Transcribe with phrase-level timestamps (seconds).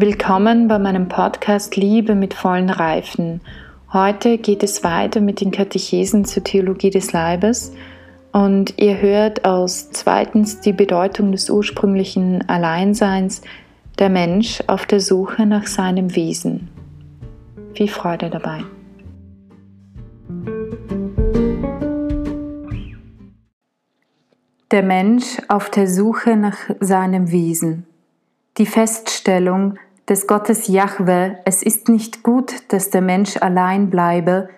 [0.00, 3.40] Willkommen bei meinem Podcast Liebe mit vollen Reifen.
[3.92, 7.72] Heute geht es weiter mit den Katechesen zur Theologie des Leibes
[8.30, 13.42] und ihr hört aus zweitens die Bedeutung des ursprünglichen Alleinseins,
[13.98, 16.68] der Mensch auf der Suche nach seinem Wesen.
[17.74, 18.62] Viel Freude dabei.
[24.70, 27.84] Der Mensch auf der Suche nach seinem Wesen.
[28.58, 29.76] Die Feststellung,
[30.08, 34.48] des Gottes Jahwe, es ist nicht gut, dass der Mensch allein bleibe,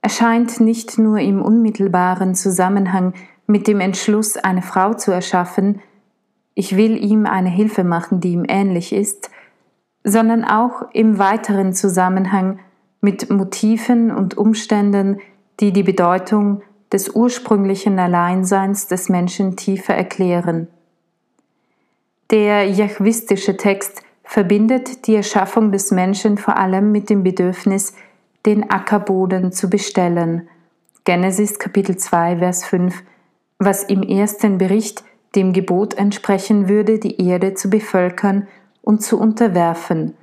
[0.00, 3.14] erscheint nicht nur im unmittelbaren Zusammenhang
[3.46, 5.80] mit dem Entschluss, eine Frau zu erschaffen,
[6.54, 9.30] ich will ihm eine Hilfe machen, die ihm ähnlich ist,
[10.04, 12.60] sondern auch im weiteren Zusammenhang
[13.00, 15.18] mit Motiven und Umständen,
[15.60, 16.62] die die Bedeutung
[16.92, 20.68] des ursprünglichen Alleinseins des Menschen tiefer erklären.
[22.30, 27.94] Der jachwistische Text verbindet die Erschaffung des Menschen vor allem mit dem Bedürfnis,
[28.46, 30.48] den Ackerboden zu bestellen.
[31.04, 33.02] Genesis Kapitel 2, Vers 5,
[33.58, 38.48] was im ersten Bericht dem Gebot entsprechen würde, die Erde zu bevölkern
[38.82, 40.14] und zu unterwerfen.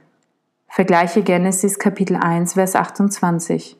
[0.68, 3.78] Vergleiche Genesis Kapitel 1, Vers 28.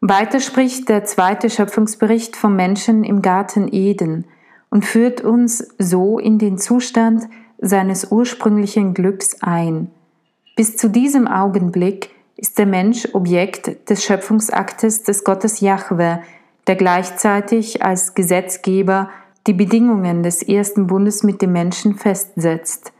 [0.00, 4.26] Weiter spricht der zweite Schöpfungsbericht vom Menschen im Garten Eden
[4.70, 7.28] und führt uns so in den Zustand,
[7.62, 9.90] seines ursprünglichen Glücks ein.
[10.56, 16.20] Bis zu diesem Augenblick ist der Mensch Objekt des Schöpfungsaktes des Gottes Jahwe,
[16.66, 19.08] der gleichzeitig als Gesetzgeber
[19.46, 22.92] die Bedingungen des ersten Bundes mit dem Menschen festsetzt.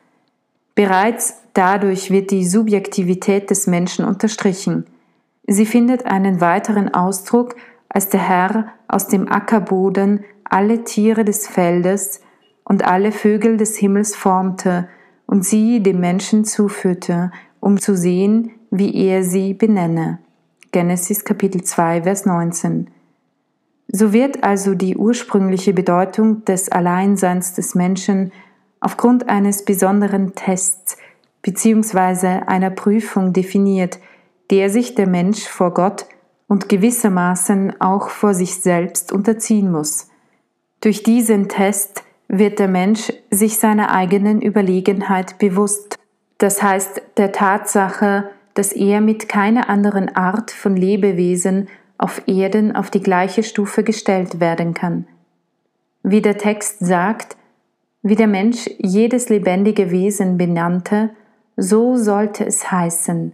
[0.74, 4.86] Bereits dadurch wird die Subjektivität des Menschen unterstrichen.
[5.46, 7.56] Sie findet einen weiteren Ausdruck,
[7.88, 12.20] als der Herr aus dem Ackerboden alle Tiere des Feldes,
[12.64, 14.88] und alle Vögel des Himmels formte
[15.26, 20.18] und sie dem Menschen zuführte, um zu sehen, wie er sie benenne.
[20.72, 22.88] Genesis Kapitel 2, Vers 19.
[23.88, 28.32] So wird also die ursprüngliche Bedeutung des Alleinseins des Menschen
[28.80, 30.96] aufgrund eines besonderen Tests
[31.42, 32.44] bzw.
[32.46, 33.98] einer Prüfung definiert,
[34.50, 36.06] der sich der Mensch vor Gott
[36.48, 40.08] und gewissermaßen auch vor sich selbst unterziehen muss.
[40.80, 42.02] Durch diesen Test
[42.32, 45.98] wird der Mensch sich seiner eigenen Überlegenheit bewusst,
[46.38, 52.90] das heißt der Tatsache, dass er mit keiner anderen Art von Lebewesen auf Erden auf
[52.90, 55.06] die gleiche Stufe gestellt werden kann.
[56.02, 57.36] Wie der Text sagt,
[58.02, 61.10] wie der Mensch jedes lebendige Wesen benannte,
[61.56, 63.32] so sollte es heißen.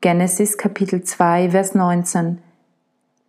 [0.00, 2.38] Genesis Kapitel 2, Vers 19.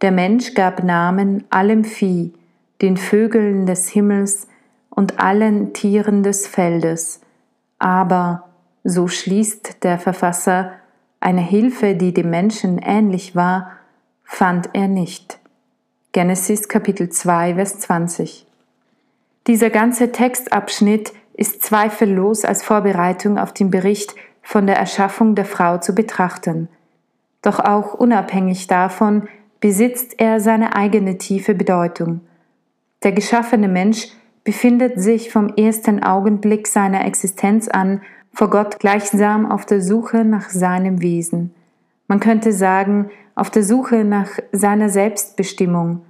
[0.02, 2.34] Der Mensch gab Namen allem Vieh,
[2.82, 4.48] den Vögeln des Himmels,
[4.92, 7.22] und allen Tieren des Feldes.
[7.80, 8.50] Aber,
[8.84, 10.74] so schließt der Verfasser,
[11.20, 13.72] eine Hilfe, die dem Menschen ähnlich war,
[14.24, 15.40] fand er nicht.
[16.12, 18.46] Genesis Kapitel 2, Vers 20.
[19.48, 25.78] Dieser ganze Textabschnitt ist zweifellos als Vorbereitung auf den Bericht von der Erschaffung der Frau
[25.78, 26.68] zu betrachten.
[27.42, 29.28] Doch auch unabhängig davon
[29.60, 32.22] besitzt er seine eigene tiefe Bedeutung.
[33.04, 34.10] Der geschaffene Mensch
[34.44, 38.02] befindet sich vom ersten Augenblick seiner Existenz an
[38.34, 41.54] vor Gott gleichsam auf der Suche nach seinem Wesen.
[42.08, 46.02] Man könnte sagen, auf der Suche nach seiner Selbstbestimmung.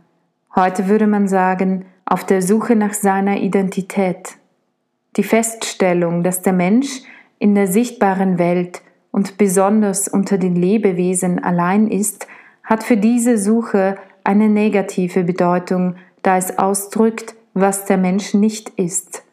[0.56, 4.38] Heute würde man sagen, auf der Suche nach seiner Identität.
[5.18, 7.02] Die Feststellung, dass der Mensch
[7.40, 8.82] in der sichtbaren Welt
[9.12, 12.28] und besonders unter den Lebewesen allein ist,
[12.64, 19.24] hat für diese Suche eine negative Bedeutung, da es ausdrückt, was der Mensch nicht ist.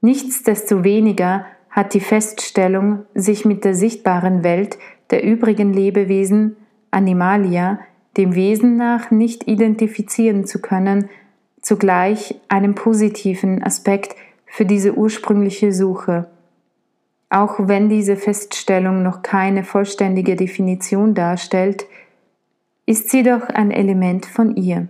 [0.00, 4.78] Nichtsdestoweniger hat die Feststellung, sich mit der sichtbaren Welt
[5.10, 6.56] der übrigen Lebewesen,
[6.90, 7.80] Animalia,
[8.16, 11.08] dem Wesen nach nicht identifizieren zu können,
[11.60, 14.16] zugleich einen positiven Aspekt
[14.46, 16.28] für diese ursprüngliche Suche.
[17.28, 21.86] Auch wenn diese Feststellung noch keine vollständige Definition darstellt,
[22.86, 24.88] ist sie doch ein Element von ihr.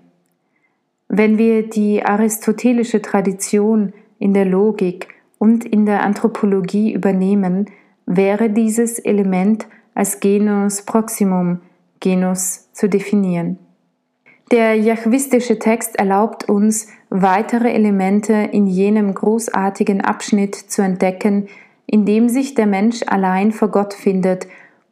[1.13, 5.09] Wenn wir die aristotelische Tradition in der Logik
[5.39, 7.67] und in der Anthropologie übernehmen,
[8.07, 11.63] wäre dieses Element als Genus Proximum,
[11.99, 13.59] Genus, zu definieren.
[14.53, 21.49] Der jachwistische Text erlaubt uns, weitere Elemente in jenem großartigen Abschnitt zu entdecken,
[21.87, 24.47] in dem sich der Mensch allein vor Gott findet,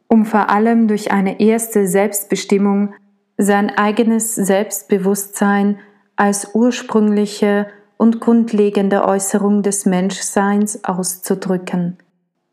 [0.09, 2.93] um vor allem durch eine erste Selbstbestimmung
[3.37, 5.77] sein eigenes Selbstbewusstsein
[6.19, 11.97] als ursprüngliche und grundlegende Äußerung des Menschseins auszudrücken.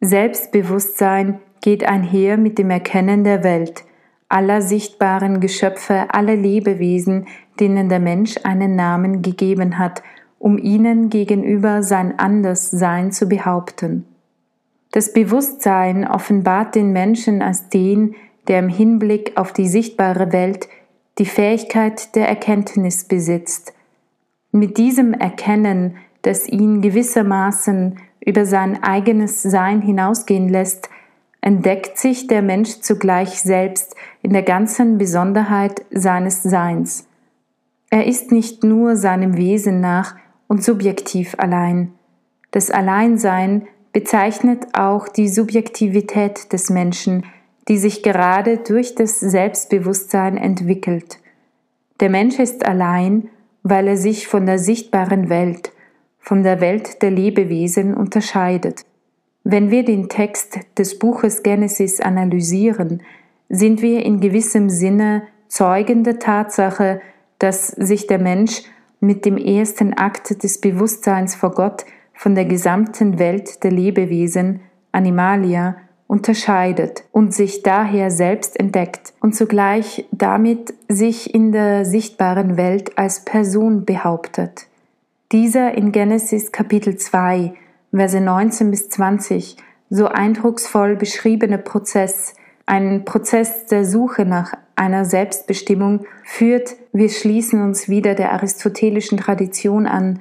[0.01, 3.83] Selbstbewusstsein geht einher mit dem Erkennen der Welt,
[4.29, 7.27] aller sichtbaren Geschöpfe, aller Lebewesen,
[7.59, 10.01] denen der Mensch einen Namen gegeben hat,
[10.39, 14.07] um ihnen gegenüber sein Anderssein zu behaupten.
[14.93, 18.15] Das Bewusstsein offenbart den Menschen als den,
[18.47, 20.69] der im Hinblick auf die sichtbare Welt
[21.19, 23.73] die Fähigkeit der Erkenntnis besitzt.
[24.53, 30.91] Mit diesem Erkennen, das ihn gewissermaßen über sein eigenes Sein hinausgehen lässt,
[31.41, 37.07] entdeckt sich der Mensch zugleich selbst in der ganzen Besonderheit seines Seins.
[37.89, 40.17] Er ist nicht nur seinem Wesen nach
[40.49, 41.93] und subjektiv allein.
[42.51, 47.25] Das Alleinsein bezeichnet auch die Subjektivität des Menschen,
[47.69, 51.19] die sich gerade durch das Selbstbewusstsein entwickelt.
[52.01, 53.29] Der Mensch ist allein,
[53.63, 55.73] weil er sich von der sichtbaren Welt,
[56.21, 58.83] von der Welt der Lebewesen unterscheidet.
[59.43, 63.03] Wenn wir den Text des Buches Genesis analysieren,
[63.49, 67.01] sind wir in gewissem Sinne Zeugen der Tatsache,
[67.39, 68.63] dass sich der Mensch
[69.01, 71.85] mit dem ersten Akt des Bewusstseins vor Gott
[72.15, 74.61] von der gesamten Welt der Lebewesen,
[74.91, 75.77] Animalia,
[76.07, 83.25] unterscheidet und sich daher selbst entdeckt und zugleich damit sich in der sichtbaren Welt als
[83.25, 84.67] Person behauptet.
[85.33, 87.55] Dieser in Genesis Kapitel 2,
[87.93, 89.57] Verse 19 bis 20
[89.91, 92.35] so eindrucksvoll beschriebene Prozess,
[92.67, 99.87] ein Prozess der Suche nach einer Selbstbestimmung, führt, wir schließen uns wieder der aristotelischen Tradition
[99.87, 100.21] an,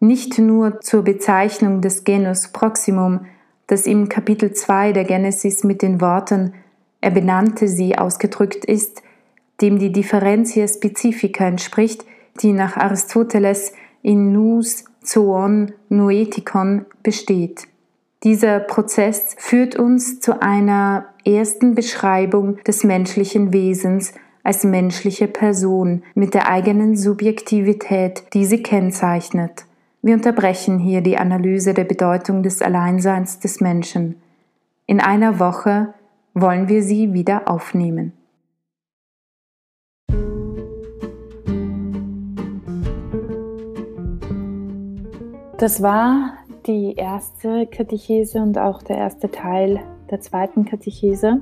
[0.00, 3.26] nicht nur zur Bezeichnung des Genus Proximum,
[3.66, 6.52] das im Kapitel 2 der Genesis mit den Worten
[7.06, 9.02] er benannte sie ausgedrückt ist,
[9.60, 12.04] dem die Differentia Specifica entspricht,
[12.40, 13.72] die nach Aristoteles
[14.02, 17.68] in nous, zoon, noetikon besteht.
[18.24, 26.34] Dieser Prozess führt uns zu einer ersten Beschreibung des menschlichen Wesens als menschliche Person mit
[26.34, 29.65] der eigenen Subjektivität, die sie kennzeichnet.
[30.06, 34.22] Wir unterbrechen hier die Analyse der Bedeutung des Alleinseins des Menschen.
[34.86, 35.94] In einer Woche
[36.32, 38.12] wollen wir sie wieder aufnehmen.
[45.58, 46.34] Das war
[46.68, 51.40] die erste Katechese und auch der erste Teil der zweiten Katechese.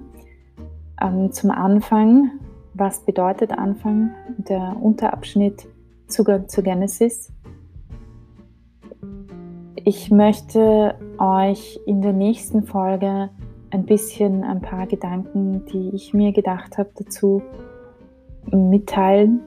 [1.02, 2.30] Ähm, zum Anfang,
[2.72, 4.14] was bedeutet Anfang?
[4.38, 5.66] Der Unterabschnitt
[6.06, 7.30] Zugang zu Genesis.
[9.86, 13.28] Ich möchte euch in der nächsten Folge
[13.70, 17.42] ein bisschen ein paar Gedanken, die ich mir gedacht habe, dazu
[18.50, 19.42] mitteilen.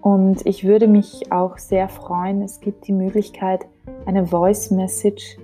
[0.00, 3.66] Und ich würde mich auch sehr freuen, es gibt die Möglichkeit,
[4.06, 5.38] eine Voice Message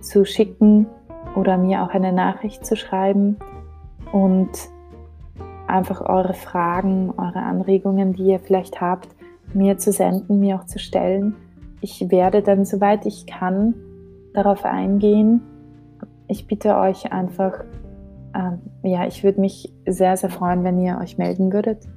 [0.00, 0.86] zu schicken
[1.36, 3.36] oder mir auch eine Nachricht zu schreiben
[4.10, 4.50] und
[5.68, 9.08] einfach eure Fragen, eure Anregungen, die ihr vielleicht habt,
[9.52, 11.36] mir zu senden, mir auch zu stellen.
[11.80, 13.74] Ich werde dann, soweit ich kann,
[14.34, 15.40] darauf eingehen.
[16.28, 17.64] Ich bitte euch einfach,
[18.34, 21.88] ähm, ja, ich würde mich sehr, sehr freuen, wenn ihr euch melden würdet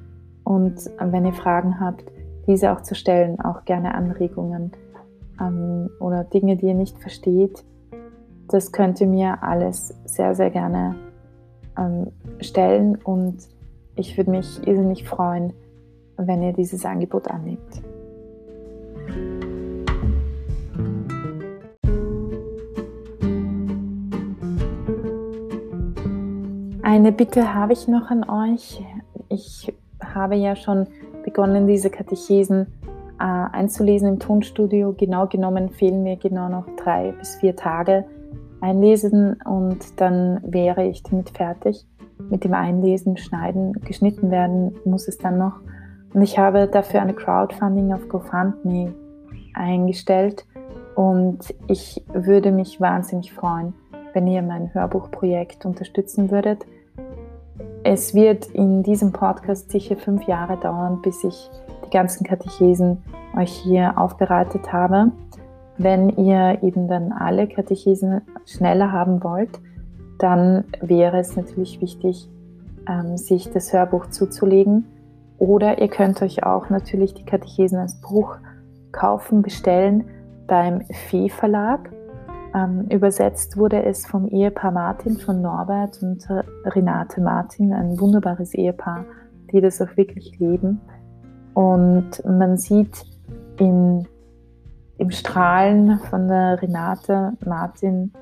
[0.43, 2.05] und äh, wenn ihr Fragen habt,
[2.47, 4.71] diese auch zu stellen, auch gerne Anregungen
[5.41, 7.65] ähm, oder Dinge, die ihr nicht versteht.
[8.47, 10.95] Das könnt ihr mir alles sehr, sehr gerne
[11.77, 12.07] ähm,
[12.39, 13.37] stellen und
[13.95, 15.53] ich würde mich irrsinnig freuen,
[16.17, 17.81] wenn ihr dieses Angebot annimmt.
[26.87, 28.81] Eine Bitte habe ich noch an euch.
[29.27, 30.87] Ich habe ja schon
[31.25, 32.65] begonnen, diese Katechesen
[33.19, 34.95] äh, einzulesen im Tonstudio.
[34.97, 38.05] Genau genommen fehlen mir genau noch drei bis vier Tage
[38.61, 41.85] einlesen und dann wäre ich damit fertig.
[42.29, 45.59] Mit dem Einlesen, Schneiden, geschnitten werden muss es dann noch.
[46.13, 48.93] Und ich habe dafür eine Crowdfunding auf GoFundMe
[49.53, 50.45] eingestellt
[50.95, 53.73] und ich würde mich wahnsinnig freuen,
[54.13, 56.65] wenn ihr mein Hörbuchprojekt unterstützen würdet.
[57.89, 61.49] Es wird in diesem Podcast sicher fünf Jahre dauern, bis ich
[61.85, 62.97] die ganzen Katechesen
[63.33, 65.13] euch hier aufbereitet habe.
[65.77, 69.61] Wenn ihr eben dann alle Katechesen schneller haben wollt,
[70.19, 72.29] dann wäre es natürlich wichtig,
[72.89, 74.85] ähm, sich das Hörbuch zuzulegen.
[75.37, 78.35] Oder ihr könnt euch auch natürlich die Katechesen als Buch
[78.91, 80.03] kaufen, bestellen
[80.45, 81.89] beim Fee Verlag.
[82.53, 88.53] Ähm, übersetzt wurde es vom Ehepaar Martin von Norbert und äh, Renate Martin, ein wunderbares
[88.53, 89.05] Ehepaar,
[89.51, 90.79] die das auch wirklich leben.
[91.53, 93.05] Und man sieht
[93.59, 94.07] in,
[94.97, 98.13] im Strahlen von der Renate Martin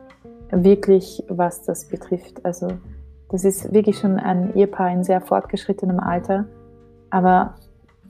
[0.51, 2.44] wirklich, was das betrifft.
[2.46, 2.67] Also
[3.29, 6.46] das ist wirklich schon ein Ehepaar in sehr fortgeschrittenem Alter.
[7.10, 7.55] Aber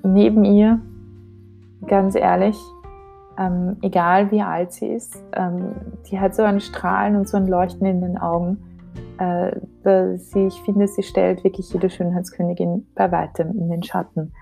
[0.04, 0.80] neben ihr,
[1.88, 2.58] ganz ehrlich,
[3.38, 5.76] ähm, egal wie alt sie ist, ähm,
[6.10, 8.58] die hat so ein Strahlen und so ein Leuchten in den Augen.
[9.18, 9.52] Äh,
[10.18, 14.34] sie, ich finde, sie stellt wirklich jede Schönheitskönigin bei weitem in den Schatten.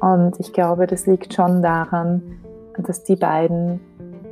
[0.00, 2.22] Und ich glaube, das liegt schon daran,
[2.76, 3.80] dass die beiden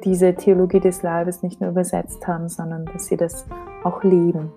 [0.04, 3.47] diese Theologie des Leibes nicht nur übersetzt haben, sondern dass sie das
[3.85, 4.50] auch leben.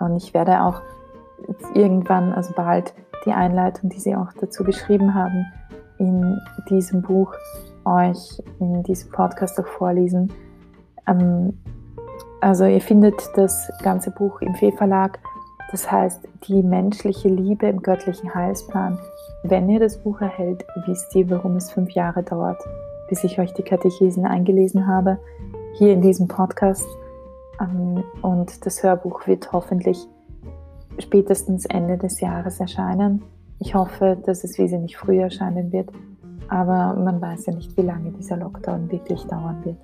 [0.00, 0.80] Und ich werde auch
[1.74, 5.44] irgendwann, also bald, die Einleitung, die sie auch dazu geschrieben haben,
[5.98, 6.38] in
[6.70, 7.34] diesem Buch
[7.88, 10.32] euch in diesem Podcast auch vorlesen.
[11.06, 11.58] Ähm,
[12.40, 15.18] also ihr findet das ganze Buch im Fee Verlag.
[15.70, 18.98] Das heißt, die menschliche Liebe im göttlichen Heilsplan.
[19.42, 22.60] Wenn ihr das Buch erhält, wisst ihr, warum es fünf Jahre dauert,
[23.08, 25.18] bis ich euch die Katechesen eingelesen habe,
[25.74, 26.86] hier in diesem Podcast.
[27.60, 30.06] Ähm, und das Hörbuch wird hoffentlich
[30.98, 33.22] spätestens Ende des Jahres erscheinen.
[33.60, 35.90] Ich hoffe, dass es wesentlich früher erscheinen wird,
[36.48, 39.76] aber man weiß ja nicht, wie lange dieser Lockdown wirklich dauern wird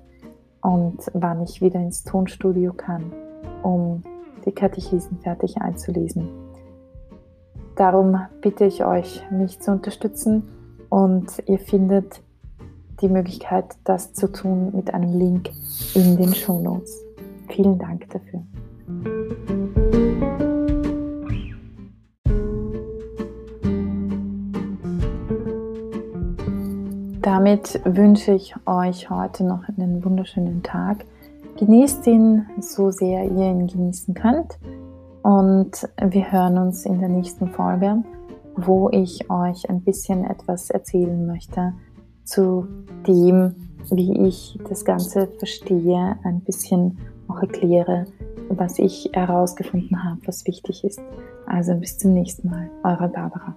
[0.61, 3.11] und wann ich wieder ins Tonstudio kann,
[3.61, 4.03] um
[4.45, 6.27] die Katechesen fertig einzulesen.
[7.75, 10.43] Darum bitte ich euch, mich zu unterstützen
[10.89, 12.21] und ihr findet
[13.01, 15.51] die Möglichkeit, das zu tun mit einem Link
[15.93, 17.03] in den Show Notes.
[17.49, 18.41] Vielen Dank dafür.
[27.45, 31.05] Damit wünsche ich euch heute noch einen wunderschönen Tag.
[31.59, 34.57] Genießt ihn so sehr ihr ihn genießen könnt.
[35.21, 38.03] Und wir hören uns in der nächsten Folge,
[38.55, 41.73] wo ich euch ein bisschen etwas erzählen möchte
[42.23, 42.67] zu
[43.05, 43.53] dem,
[43.91, 46.97] wie ich das Ganze verstehe, ein bisschen
[47.27, 48.05] auch erkläre,
[48.49, 50.99] was ich herausgefunden habe, was wichtig ist.
[51.45, 53.55] Also bis zum nächsten Mal, eure Barbara.